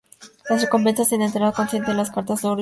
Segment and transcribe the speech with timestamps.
[0.49, 2.59] Las recompensas en Eternal consisten de cartas, oro y paquetes de cartas.